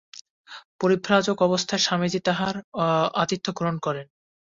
[0.81, 2.55] পরিব্রাজক অবস্থায় স্বামীজী তাঁহার
[3.21, 4.05] আতিথ্য গ্রহণ করেন।